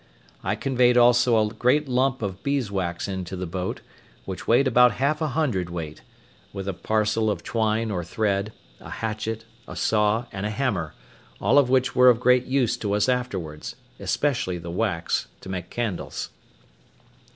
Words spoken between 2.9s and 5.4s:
into the boat, which weighed about half a